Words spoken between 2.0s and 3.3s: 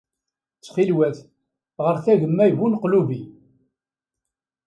agemmay buneqlubi.